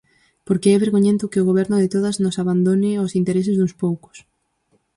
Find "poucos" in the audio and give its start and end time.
3.81-4.17